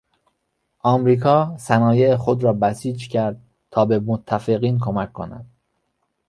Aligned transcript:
امریکا 0.83 1.57
صنایع 1.57 2.15
خود 2.15 2.43
را 2.43 2.53
بسیج 2.53 3.07
کرد 3.09 3.41
تا 3.71 3.85
به 3.85 3.99
متفقین 3.99 4.79
کمک 4.79 5.13
کند. 5.13 5.49